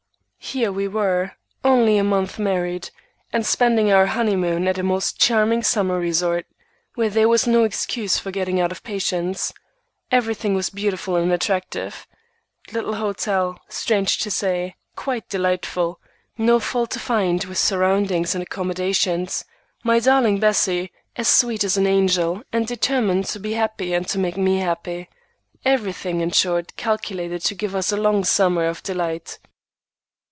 [0.43, 2.89] Here we were, only a month married,
[3.31, 6.45] and spending our honeymoon at a most charming summer resort,
[6.95, 9.53] where there was no excuse for getting out of patience.
[10.11, 12.05] Everything was beautiful and attractive:
[12.73, 16.01] Little hotel, strange to say, quite delightful;
[16.37, 19.45] no fault to find with surroundings and accommodations;
[19.85, 24.19] my darling Bessie, as sweet as an angel and determined to be happy and to
[24.19, 25.07] make me happy;
[25.63, 29.39] everything, in short, calculated to give us a long summer of delight.